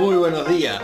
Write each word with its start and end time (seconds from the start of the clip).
Muy 0.00 0.16
buenos 0.16 0.48
días. 0.48 0.82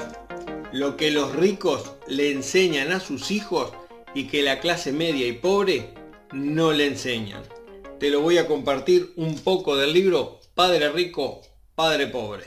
Lo 0.73 0.99
que 0.99 1.11
los 1.11 1.35
ricos 1.35 1.93
le 2.07 2.33
enseñan 2.33 2.93
a 2.93 3.01
sus 3.01 3.31
hijos 3.31 3.73
y 4.15 4.27
que 4.27 4.43
la 4.43 4.61
clase 4.61 4.93
media 4.93 5.27
y 5.27 5.33
pobre 5.33 5.95
no 6.33 6.71
le 6.73 6.87
enseñan. 6.87 7.43
Te 7.99 8.11
lo 8.11 8.21
voy 8.21 8.37
a 8.37 8.47
compartir 8.47 9.15
un 9.17 9.39
poco 9.39 9.75
del 9.75 9.95
libro 9.95 10.39
Padre 10.55 10.91
Rico, 10.91 11.41
Padre 11.75 12.09
Pobre. 12.09 12.45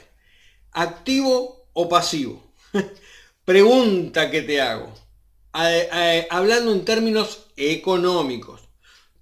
¿Activo 0.71 1.66
o 1.73 1.90
pasivo? 1.90 2.54
Pregunta 3.45 4.30
que 4.30 4.44
te 4.44 4.62
hago. 4.62 4.94
hablando 6.30 6.72
en 6.72 6.86
términos 6.86 7.48
económicos. 7.58 8.62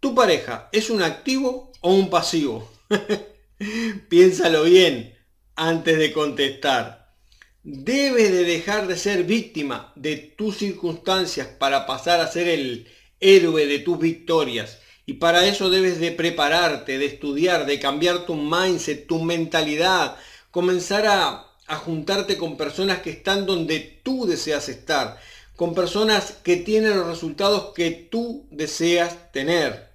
¿Tu 0.01 0.13
pareja 0.13 0.67
es 0.73 0.89
un 0.89 1.01
activo 1.01 1.71
o 1.79 1.93
un 1.93 2.09
pasivo? 2.09 2.69
Piénsalo 4.09 4.63
bien 4.63 5.17
antes 5.55 5.97
de 5.97 6.11
contestar. 6.11 7.06
Debes 7.69 8.31
de 8.31 8.45
dejar 8.45 8.87
de 8.87 8.95
ser 8.95 9.25
víctima 9.25 9.91
de 9.97 10.15
tus 10.15 10.55
circunstancias 10.55 11.47
para 11.47 11.85
pasar 11.85 12.21
a 12.21 12.31
ser 12.31 12.47
el 12.47 12.87
héroe 13.19 13.65
de 13.67 13.79
tus 13.79 13.99
victorias. 13.99 14.79
Y 15.05 15.15
para 15.15 15.45
eso 15.45 15.69
debes 15.69 15.99
de 15.99 16.13
prepararte, 16.13 16.97
de 16.97 17.05
estudiar, 17.05 17.65
de 17.65 17.77
cambiar 17.77 18.25
tu 18.25 18.35
mindset, 18.35 19.05
tu 19.05 19.21
mentalidad, 19.21 20.15
comenzar 20.49 21.07
a, 21.07 21.57
a 21.67 21.75
juntarte 21.75 22.37
con 22.37 22.55
personas 22.55 22.99
que 22.99 23.09
están 23.09 23.45
donde 23.45 23.99
tú 24.01 24.25
deseas 24.25 24.69
estar, 24.69 25.19
con 25.57 25.75
personas 25.75 26.37
que 26.41 26.55
tienen 26.55 26.97
los 26.97 27.07
resultados 27.07 27.73
que 27.75 27.91
tú 27.91 28.47
deseas 28.49 29.33
tener. 29.33 29.89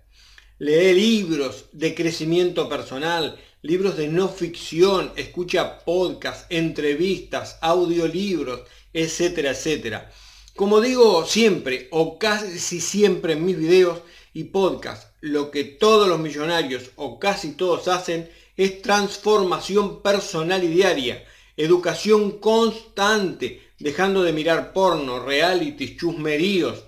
Lee 0.58 0.92
libros 0.92 1.70
de 1.72 1.94
crecimiento 1.94 2.68
personal, 2.68 3.38
libros 3.62 3.96
de 3.96 4.08
no 4.08 4.28
ficción, 4.28 5.12
escucha 5.14 5.78
podcasts, 5.84 6.46
entrevistas, 6.50 7.58
audiolibros, 7.60 8.62
etcétera, 8.92 9.52
etcétera. 9.52 10.10
Como 10.56 10.80
digo 10.80 11.24
siempre, 11.24 11.86
o 11.92 12.18
casi 12.18 12.80
siempre 12.80 13.34
en 13.34 13.44
mis 13.44 13.56
videos 13.56 14.00
y 14.34 14.44
podcasts, 14.44 15.06
lo 15.20 15.52
que 15.52 15.62
todos 15.62 16.08
los 16.08 16.18
millonarios 16.18 16.90
o 16.96 17.20
casi 17.20 17.52
todos 17.52 17.86
hacen 17.86 18.28
es 18.56 18.82
transformación 18.82 20.02
personal 20.02 20.64
y 20.64 20.68
diaria, 20.68 21.24
educación 21.56 22.40
constante, 22.40 23.62
dejando 23.78 24.24
de 24.24 24.32
mirar 24.32 24.72
porno, 24.72 25.24
realities, 25.24 25.96
chusmeríos, 25.96 26.84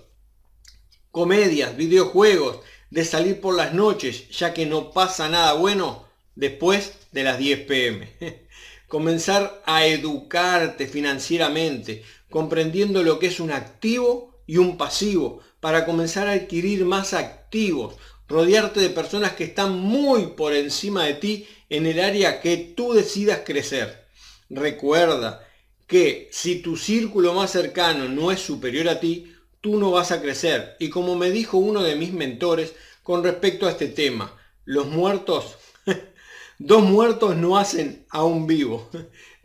comedias, 1.11 1.77
videojuegos, 1.77 2.59
de 2.89 3.05
salir 3.05 3.39
por 3.39 3.55
las 3.55 3.73
noches, 3.73 4.29
ya 4.29 4.53
que 4.53 4.65
no 4.65 4.91
pasa 4.91 5.29
nada 5.29 5.53
bueno 5.53 6.04
después 6.35 6.93
de 7.11 7.23
las 7.23 7.37
10 7.37 7.59
pm. 7.61 8.09
Comenzar 8.87 9.61
a 9.65 9.85
educarte 9.85 10.87
financieramente, 10.87 12.03
comprendiendo 12.29 13.03
lo 13.03 13.19
que 13.19 13.27
es 13.27 13.39
un 13.39 13.51
activo 13.51 14.39
y 14.45 14.57
un 14.57 14.77
pasivo, 14.77 15.41
para 15.59 15.85
comenzar 15.85 16.27
a 16.27 16.33
adquirir 16.33 16.85
más 16.85 17.13
activos, 17.13 17.95
rodearte 18.27 18.79
de 18.79 18.89
personas 18.89 19.33
que 19.33 19.45
están 19.45 19.79
muy 19.79 20.27
por 20.27 20.53
encima 20.53 21.05
de 21.05 21.15
ti 21.15 21.47
en 21.69 21.87
el 21.87 21.99
área 21.99 22.41
que 22.41 22.57
tú 22.57 22.93
decidas 22.93 23.41
crecer. 23.45 24.05
Recuerda 24.49 25.47
que 25.87 26.29
si 26.31 26.61
tu 26.61 26.77
círculo 26.77 27.33
más 27.33 27.51
cercano 27.51 28.07
no 28.07 28.31
es 28.31 28.39
superior 28.39 28.89
a 28.89 28.99
ti, 28.99 29.33
tú 29.61 29.79
no 29.79 29.91
vas 29.91 30.11
a 30.11 30.21
crecer. 30.21 30.75
Y 30.79 30.89
como 30.89 31.15
me 31.15 31.31
dijo 31.31 31.57
uno 31.57 31.81
de 31.81 31.95
mis 31.95 32.13
mentores 32.13 32.73
con 33.03 33.23
respecto 33.23 33.65
a 33.65 33.71
este 33.71 33.87
tema, 33.87 34.35
los 34.65 34.87
muertos 34.87 35.57
Dos 36.57 36.83
muertos 36.83 37.35
no 37.35 37.57
hacen 37.57 38.05
a 38.09 38.23
un 38.23 38.47
vivo. 38.47 38.89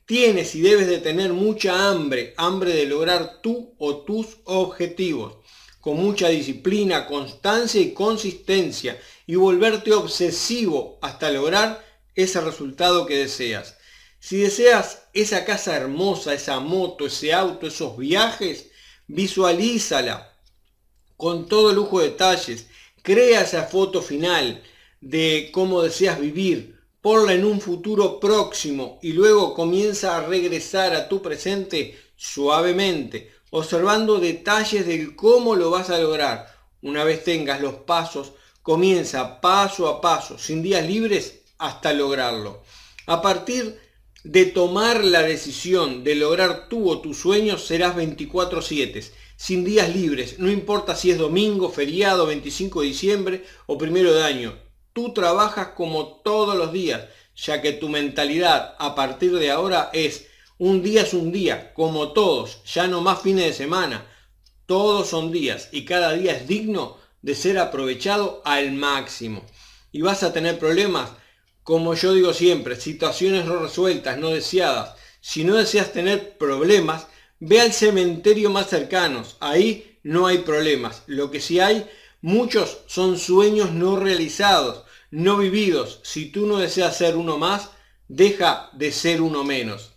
Tienes 0.07 0.55
y 0.55 0.61
debes 0.61 0.87
de 0.87 0.99
tener 0.99 1.33
mucha 1.33 1.89
hambre, 1.89 2.35
hambre 2.37 2.73
de 2.73 2.87
lograr 2.87 3.41
tú 3.43 3.75
o 3.79 3.99
tus 3.99 4.39
objetivos, 4.45 5.37
con 5.81 5.97
mucha 5.97 6.29
disciplina, 6.29 7.07
constancia 7.07 7.81
y 7.81 7.95
consistencia, 7.95 9.01
y 9.27 9.35
volverte 9.35 9.93
obsesivo 9.93 10.99
hasta 11.03 11.31
lograr 11.31 11.85
ese 12.15 12.41
resultado 12.41 13.07
que 13.07 13.19
deseas. 13.19 13.77
Si 14.21 14.37
deseas 14.37 15.05
esa 15.13 15.45
casa 15.45 15.77
hermosa, 15.77 16.35
esa 16.35 16.61
moto, 16.61 17.07
ese 17.07 17.33
auto, 17.33 17.67
esos 17.67 17.97
viajes, 17.97 18.71
visualízala 19.09 20.37
con 21.17 21.49
todo 21.49 21.73
lujo 21.73 22.01
de 22.01 22.11
detalles. 22.11 22.67
Crea 23.03 23.43
esa 23.43 23.65
foto 23.65 24.01
final 24.01 24.63
de 25.01 25.51
cómo 25.53 25.83
deseas 25.83 26.21
vivir, 26.21 26.80
ponla 27.01 27.33
en 27.33 27.45
un 27.45 27.61
futuro 27.61 28.21
próximo 28.21 28.99
y 29.03 29.13
luego 29.13 29.55
comienza 29.55 30.17
a 30.17 30.27
regresar 30.27 30.95
a 30.95 31.09
tu 31.09 31.23
presente 31.23 31.99
suavemente, 32.17 33.33
observando 33.51 34.19
detalles 34.19 34.87
del 34.87 35.17
cómo 35.17 35.57
lo 35.57 35.71
vas 35.71 35.89
a 35.89 35.99
lograr. 35.99 36.55
Una 36.83 37.05
vez 37.05 37.25
tengas 37.25 37.61
los 37.63 37.75
pasos, 37.75 38.33
comienza 38.63 39.41
paso 39.41 39.89
a 39.89 40.01
paso, 40.01 40.39
sin 40.39 40.63
días 40.63 40.87
libres, 40.87 41.41
hasta 41.59 41.93
lograrlo. 41.95 42.63
A 43.07 43.23
partir 43.23 43.79
de 44.23 44.45
tomar 44.45 45.03
la 45.03 45.23
decisión 45.23 46.05
de 46.05 46.15
lograr 46.15 46.69
tú 46.69 46.91
o 46.91 47.01
tus 47.01 47.17
sueños, 47.17 47.65
serás 47.65 47.97
24/7, 47.97 49.11
sin 49.37 49.65
días 49.65 49.95
libres, 49.95 50.39
no 50.39 50.51
importa 50.51 50.95
si 50.95 51.11
es 51.11 51.17
domingo, 51.17 51.71
feriado, 51.71 52.27
25 52.27 52.83
de 52.83 52.87
diciembre 52.87 53.45
o 53.67 53.79
primero 53.79 54.13
de 54.13 54.23
año 54.23 54.70
Tú 54.93 55.13
trabajas 55.13 55.69
como 55.77 56.21
todos 56.23 56.57
los 56.57 56.73
días, 56.73 57.03
ya 57.37 57.63
que 57.63 57.73
tu 57.73 57.89
mentalidad 57.89 58.75
a 58.79 58.95
partir 58.95 59.33
de 59.37 59.51
ahora 59.51 59.91
es 59.93 60.27
un 60.61 60.83
día 60.83 61.01
es 61.01 61.15
un 61.15 61.33
día, 61.33 61.73
como 61.73 62.13
todos, 62.13 62.63
ya 62.65 62.87
no 62.87 63.01
más 63.01 63.23
fines 63.23 63.47
de 63.47 63.53
semana. 63.55 64.07
Todos 64.67 65.09
son 65.09 65.33
días 65.33 65.71
y 65.73 65.87
cada 65.87 66.13
día 66.13 66.33
es 66.33 66.47
digno 66.47 66.99
de 67.23 67.35
ser 67.35 67.59
aprovechado 67.59 68.43
al 68.45 68.73
máximo. 68.73 69.43
Y 69.91 70.03
vas 70.03 70.23
a 70.23 70.35
tener 70.35 70.59
problemas, 70.59 71.13
como 71.63 71.95
yo 71.95 72.13
digo 72.13 72.35
siempre, 72.35 72.77
situaciones 72.77 73.47
no 73.47 73.59
resueltas, 73.59 74.19
no 74.19 74.29
deseadas. 74.29 74.97
Si 75.23 75.45
no 75.45 75.57
deseas 75.57 75.93
tener 75.93 76.37
problemas, 76.37 77.07
ve 77.39 77.63
al 77.63 77.73
cementerio 77.73 78.51
más 78.51 78.69
cercano. 78.69 79.23
Ahí 79.41 79.99
no 80.03 80.27
hay 80.27 80.39
problemas. 80.39 81.05
Lo 81.07 81.31
que 81.31 81.41
sí 81.41 81.59
hay 81.59 81.89
Muchos 82.23 82.79
son 82.87 83.19
sueños 83.19 83.73
no 83.73 83.97
realizados, 83.97 84.85
no 85.11 85.39
vividos. 85.39 86.01
Si 86.03 86.27
tú 86.27 86.47
no 86.47 86.59
deseas 86.59 86.97
ser 86.97 87.17
uno 87.17 87.39
más, 87.39 87.71
deja 88.09 88.69
de 88.75 88.93
ser 88.93 89.23
uno 89.23 89.43
menos. 89.43 89.93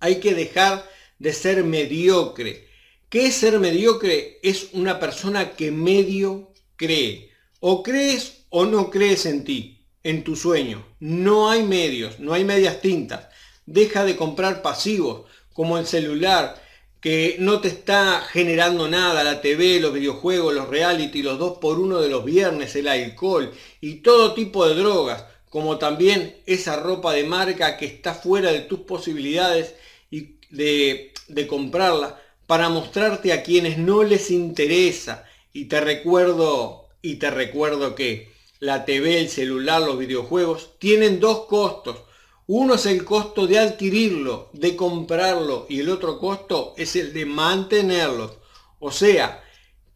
Hay 0.00 0.20
que 0.20 0.34
dejar 0.34 0.88
de 1.18 1.32
ser 1.32 1.64
mediocre. 1.64 2.68
¿Qué 3.10 3.26
es 3.26 3.34
ser 3.34 3.58
mediocre? 3.58 4.38
Es 4.42 4.68
una 4.72 4.98
persona 5.00 5.52
que 5.52 5.70
medio 5.70 6.52
cree. 6.76 7.30
O 7.60 7.82
crees 7.82 8.44
o 8.48 8.64
no 8.64 8.90
crees 8.90 9.26
en 9.26 9.44
ti, 9.44 9.86
en 10.02 10.24
tu 10.24 10.36
sueño. 10.36 10.86
No 11.00 11.50
hay 11.50 11.62
medios, 11.62 12.20
no 12.20 12.32
hay 12.32 12.44
medias 12.44 12.80
tintas. 12.80 13.28
Deja 13.66 14.04
de 14.04 14.16
comprar 14.16 14.62
pasivos 14.62 15.26
como 15.52 15.76
el 15.76 15.86
celular, 15.86 16.62
que 17.00 17.36
no 17.38 17.60
te 17.60 17.68
está 17.68 18.20
generando 18.20 18.88
nada, 18.88 19.22
la 19.22 19.40
TV, 19.40 19.80
los 19.80 19.92
videojuegos, 19.92 20.54
los 20.54 20.68
reality, 20.68 21.22
los 21.22 21.38
dos 21.38 21.58
por 21.58 21.78
uno 21.78 22.00
de 22.00 22.08
los 22.08 22.24
viernes, 22.24 22.74
el 22.74 22.88
alcohol 22.88 23.52
y 23.80 23.96
todo 23.96 24.34
tipo 24.34 24.66
de 24.66 24.74
drogas, 24.74 25.24
como 25.48 25.78
también 25.78 26.36
esa 26.46 26.76
ropa 26.76 27.12
de 27.12 27.24
marca 27.24 27.76
que 27.76 27.86
está 27.86 28.14
fuera 28.14 28.52
de 28.52 28.60
tus 28.60 28.80
posibilidades 28.80 29.74
y 30.10 30.36
de, 30.50 31.12
de 31.28 31.46
comprarla 31.46 32.20
para 32.46 32.68
mostrarte 32.68 33.32
a 33.32 33.42
quienes 33.42 33.78
no 33.78 34.02
les 34.02 34.30
interesa. 34.30 35.24
Y 35.52 35.66
te 35.66 35.80
recuerdo, 35.80 36.88
y 37.02 37.16
te 37.16 37.30
recuerdo 37.30 37.94
que 37.94 38.32
la 38.58 38.84
TV, 38.84 39.20
el 39.20 39.28
celular, 39.28 39.82
los 39.82 39.98
videojuegos 39.98 40.78
tienen 40.78 41.20
dos 41.20 41.46
costos 41.46 42.07
uno 42.50 42.76
es 42.76 42.86
el 42.86 43.04
costo 43.04 43.46
de 43.46 43.58
adquirirlo, 43.58 44.48
de 44.54 44.74
comprarlo 44.74 45.66
y 45.68 45.80
el 45.80 45.90
otro 45.90 46.18
costo 46.18 46.72
es 46.78 46.96
el 46.96 47.12
de 47.12 47.26
mantenerlo. 47.26 48.40
O 48.78 48.90
sea, 48.90 49.44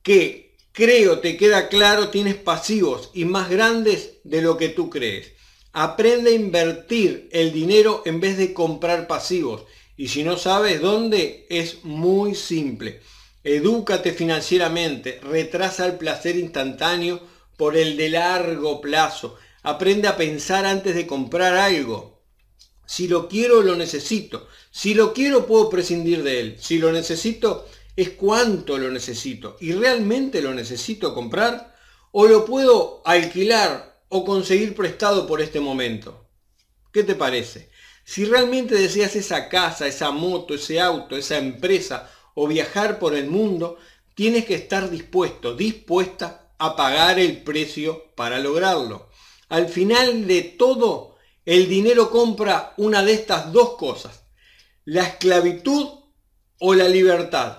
que 0.03 0.55
creo 0.71 1.21
te 1.21 1.39
queda 1.39 1.69
claro, 1.69 2.11
tienes 2.11 2.35
pasivos 2.35 3.11
y 3.15 3.25
más 3.25 3.49
grandes 3.49 4.19
de 4.25 4.43
lo 4.43 4.59
que 4.59 4.69
tú 4.69 4.91
crees. 4.91 5.33
Aprende 5.73 6.33
a 6.33 6.35
invertir 6.35 7.31
el 7.33 7.53
dinero 7.53 8.03
en 8.05 8.21
vez 8.21 8.37
de 8.37 8.53
comprar 8.53 9.07
pasivos. 9.07 9.63
Y 9.97 10.09
si 10.09 10.23
no 10.23 10.37
sabes 10.37 10.83
dónde, 10.83 11.47
es 11.49 11.83
muy 11.85 12.35
simple. 12.35 13.01
Edúcate 13.45 14.13
financieramente, 14.13 15.21
retrasa 15.23 15.87
el 15.87 15.97
placer 15.97 16.37
instantáneo 16.37 17.23
por 17.57 17.79
el 17.79 17.97
de 17.97 18.11
largo 18.11 18.83
plazo. 18.83 19.37
Aprende 19.63 20.07
a 20.07 20.19
pensar 20.19 20.67
antes 20.67 20.95
de 20.95 21.07
comprar 21.07 21.57
algo. 21.57 22.13
Si 22.93 23.09
lo 23.09 23.27
quiero, 23.27 23.63
lo 23.63 23.75
necesito. 23.75 24.49
Si 24.71 24.93
lo 24.93 25.15
quiero, 25.15 25.47
puedo 25.47 25.71
prescindir 25.71 26.23
de 26.23 26.41
él. 26.41 26.57
Si 26.61 26.77
lo 26.77 26.93
necesito, 26.93 27.67
es 27.97 28.11
cuánto 28.11 28.77
lo 28.77 28.91
necesito. 28.91 29.57
¿Y 29.61 29.73
realmente 29.73 30.43
lo 30.43 30.53
necesito 30.53 31.15
comprar? 31.15 31.75
¿O 32.11 32.27
lo 32.27 32.45
puedo 32.45 33.01
alquilar 33.07 34.03
o 34.11 34.27
conseguir 34.27 34.75
prestado 34.75 35.27
por 35.27 35.41
este 35.41 35.59
momento? 35.59 36.29
¿Qué 36.93 37.03
te 37.03 37.15
parece? 37.15 37.71
Si 38.05 38.27
realmente 38.27 38.75
deseas 38.75 39.17
esa 39.17 39.49
casa, 39.49 39.87
esa 39.87 40.11
moto, 40.11 40.53
ese 40.53 40.79
auto, 40.79 41.17
esa 41.17 41.39
empresa 41.39 42.11
o 42.35 42.47
viajar 42.47 42.99
por 42.99 43.15
el 43.15 43.27
mundo, 43.27 43.79
tienes 44.15 44.45
que 44.45 44.57
estar 44.57 44.91
dispuesto, 44.91 45.57
dispuesta 45.57 46.53
a 46.59 46.77
pagar 46.77 47.19
el 47.19 47.43
precio 47.43 48.13
para 48.17 48.39
lograrlo. 48.39 49.09
Al 49.49 49.71
final 49.71 50.27
de 50.27 50.43
todo, 50.43 51.12
el 51.45 51.69
dinero 51.69 52.11
compra 52.11 52.75
una 52.77 53.03
de 53.03 53.15
estas 53.15 53.53
dos 53.53 53.77
cosas, 53.77 54.25
la 54.85 55.03
esclavitud 55.03 55.89
o 56.59 56.75
la 56.75 56.89
libertad. 56.89 57.59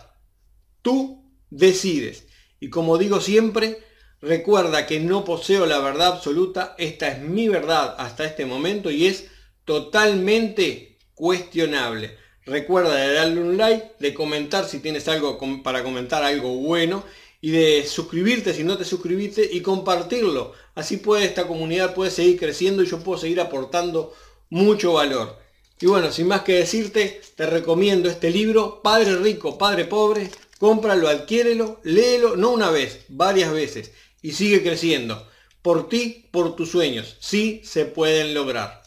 Tú 0.81 1.29
decides. 1.49 2.27
Y 2.59 2.69
como 2.69 2.97
digo 2.97 3.19
siempre, 3.19 3.83
recuerda 4.21 4.85
que 4.85 4.99
no 4.99 5.25
poseo 5.25 5.65
la 5.65 5.79
verdad 5.79 6.13
absoluta, 6.13 6.75
esta 6.77 7.09
es 7.09 7.19
mi 7.19 7.49
verdad 7.49 7.95
hasta 7.97 8.25
este 8.25 8.45
momento 8.45 8.89
y 8.89 9.07
es 9.07 9.25
totalmente 9.65 10.97
cuestionable. 11.13 12.17
Recuerda 12.45 12.95
de 12.95 13.13
darle 13.13 13.41
un 13.41 13.57
like, 13.57 13.93
de 13.99 14.13
comentar 14.13 14.65
si 14.65 14.79
tienes 14.79 15.07
algo 15.07 15.37
para 15.63 15.83
comentar, 15.83 16.23
algo 16.23 16.55
bueno, 16.55 17.03
y 17.43 17.51
de 17.51 17.85
suscribirte 17.85 18.53
si 18.53 18.63
no 18.63 18.77
te 18.77 18.85
suscribiste 18.85 19.43
y 19.51 19.59
compartirlo. 19.59 20.53
Así 20.75 20.95
puede 20.95 21.25
esta 21.25 21.45
comunidad 21.45 21.93
puede 21.93 22.09
seguir 22.09 22.39
creciendo 22.39 22.81
y 22.81 22.85
yo 22.85 23.03
puedo 23.03 23.19
seguir 23.19 23.41
aportando 23.41 24.13
mucho 24.49 24.93
valor. 24.93 25.37
Y 25.81 25.87
bueno, 25.87 26.09
sin 26.13 26.29
más 26.29 26.43
que 26.43 26.53
decirte, 26.53 27.21
te 27.35 27.45
recomiendo 27.45 28.09
este 28.09 28.31
libro, 28.31 28.81
Padre 28.81 29.17
Rico, 29.17 29.57
Padre 29.57 29.83
Pobre. 29.83 30.31
Cómpralo, 30.57 31.09
adquiérelo, 31.09 31.81
léelo, 31.83 32.37
no 32.37 32.51
una 32.51 32.71
vez, 32.71 33.01
varias 33.09 33.51
veces. 33.51 33.91
Y 34.21 34.31
sigue 34.31 34.63
creciendo. 34.63 35.27
Por 35.61 35.89
ti, 35.89 36.29
por 36.31 36.55
tus 36.55 36.71
sueños. 36.71 37.17
Sí 37.19 37.59
se 37.65 37.83
pueden 37.83 38.33
lograr. 38.33 38.83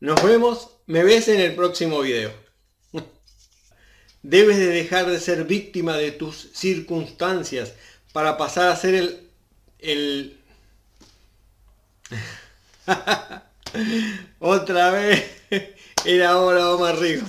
Nos 0.00 0.20
vemos, 0.24 0.70
me 0.86 1.04
ves 1.04 1.28
en 1.28 1.38
el 1.38 1.54
próximo 1.54 2.00
video. 2.00 2.32
Debes 4.22 4.58
de 4.58 4.66
dejar 4.66 5.06
de 5.06 5.18
ser 5.18 5.44
víctima 5.44 5.96
de 5.96 6.12
tus 6.12 6.50
circunstancias 6.52 7.72
para 8.12 8.36
pasar 8.36 8.68
a 8.68 8.76
ser 8.76 8.94
el... 8.94 9.30
el... 9.78 10.36
Otra 14.38 14.90
vez. 14.90 15.24
Era 16.04 16.30
ahora 16.30 16.76
más 16.76 16.98
rico. 16.98 17.26